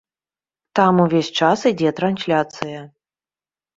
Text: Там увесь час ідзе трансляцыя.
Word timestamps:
Там 0.79 0.93
увесь 1.03 1.29
час 1.39 1.67
ідзе 1.73 1.89
трансляцыя. 2.03 2.81